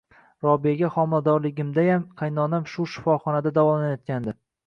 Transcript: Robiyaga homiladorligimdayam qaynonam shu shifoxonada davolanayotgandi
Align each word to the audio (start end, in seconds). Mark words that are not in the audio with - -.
Robiyaga 0.43 0.87
homiladorligimdayam 0.93 2.07
qaynonam 2.23 2.65
shu 2.73 2.87
shifoxonada 2.95 3.55
davolanayotgandi 3.59 4.35